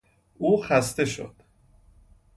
او 0.37 0.63
خسته 0.63 1.05
شد. 1.05 1.33